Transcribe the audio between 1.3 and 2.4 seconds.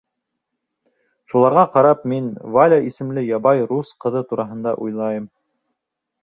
Шуларға ҡарап, мин